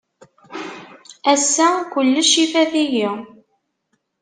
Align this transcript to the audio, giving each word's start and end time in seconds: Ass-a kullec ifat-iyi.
Ass-a 1.33 1.69
kullec 1.91 2.31
ifat-iyi. 2.43 3.09